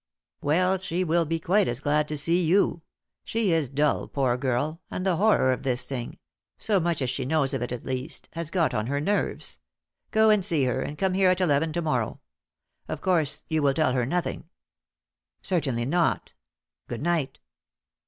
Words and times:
"Well, 0.41 0.79
she 0.79 1.03
will 1.03 1.25
be 1.27 1.39
quite 1.39 1.67
as 1.67 1.79
glad 1.79 2.07
to 2.07 2.17
see 2.17 2.43
you. 2.43 2.81
She 3.23 3.51
is 3.51 3.69
dull, 3.69 4.07
poor 4.07 4.35
girl, 4.35 4.81
and 4.89 5.05
the 5.05 5.17
horror 5.17 5.53
of 5.53 5.61
this 5.61 5.85
thing 5.85 6.17
so 6.57 6.79
much 6.79 7.03
as 7.03 7.09
she 7.11 7.23
knows 7.23 7.53
of 7.53 7.61
it 7.61 7.71
at 7.71 7.85
least 7.85 8.27
has 8.31 8.49
got 8.49 8.73
on 8.73 8.87
her 8.87 8.99
nerves. 8.99 9.59
Go 10.09 10.31
and 10.31 10.43
see 10.43 10.63
her, 10.65 10.81
and 10.81 10.97
come 10.97 11.13
here 11.13 11.29
at 11.29 11.39
eleven 11.39 11.71
to 11.73 11.83
morrow. 11.83 12.19
Of 12.87 12.99
course, 12.99 13.43
you 13.47 13.61
will 13.61 13.75
tell 13.75 13.93
her 13.93 14.07
nothing." 14.07 14.45
"Certainly 15.43 15.85
not. 15.85 16.33
Good 16.87 17.03
night." 17.03 17.37